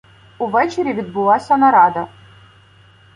Увечері 0.37 0.93
відбулася 0.93 1.57
нарада. 1.57 2.07